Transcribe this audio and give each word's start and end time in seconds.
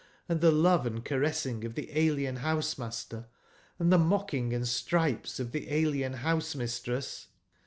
&tbeloveand 0.31 1.05
caress/ 1.05 1.45
ing 1.45 1.63
of 1.63 1.75
tbe 1.75 1.95
alien 1.95 2.37
bouse/master, 2.37 3.27
and 3.77 3.91
tbe 3.93 4.01
mocking 4.03 4.51
and 4.51 4.67
stripes 4.67 5.39
of 5.39 5.51
tbe 5.51 5.71
alien 5.71 6.13
bouse/mistress. 6.23 7.27